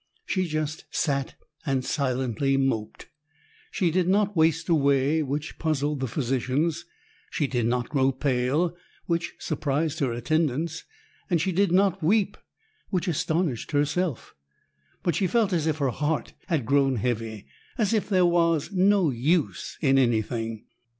She 0.25 0.47
just 0.47 0.85
sat 0.89 1.35
and 1.63 1.85
silently 1.85 2.57
moped. 2.57 3.05
She 3.69 3.91
did 3.91 4.07
not 4.07 4.35
waste 4.35 4.67
away, 4.67 5.21
which 5.21 5.59
puzzled 5.59 5.99
the 5.99 6.07
physicians; 6.07 6.85
she 7.29 7.45
did 7.45 7.67
not 7.67 7.89
grow 7.89 8.11
pale, 8.11 8.75
which 9.05 9.35
surprised 9.37 9.99
her 9.99 10.11
attendants; 10.11 10.85
and 11.29 11.39
she 11.39 11.51
did 11.51 11.71
not 11.71 12.01
weep, 12.01 12.35
which 12.89 13.07
astonished 13.07 13.73
herself. 13.73 14.33
But 15.03 15.13
she 15.13 15.27
felt 15.27 15.53
as 15.53 15.67
if 15.67 15.77
her 15.77 15.91
heart 15.91 16.33
had 16.47 16.65
grown 16.65 16.95
heavy, 16.95 17.45
as 17.77 17.93
if 17.93 18.09
there 18.09 18.25
was 18.25 18.71
no 18.71 19.11
use 19.11 19.77
in 19.81 19.99
anything. 19.99 20.65